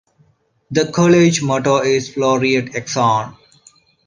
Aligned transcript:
The 0.71 0.91
College 0.91 1.43
motto 1.43 1.77
is 1.83 2.09
Floreat 2.11 2.71
Exon. 2.73 3.37